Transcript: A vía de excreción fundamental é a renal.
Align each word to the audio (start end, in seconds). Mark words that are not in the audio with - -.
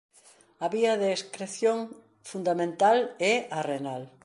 A 0.65 0.67
vía 0.75 0.93
de 1.01 1.09
excreción 1.17 1.79
fundamental 2.29 2.97
é 3.33 3.35
a 3.57 3.59
renal. 3.71 4.03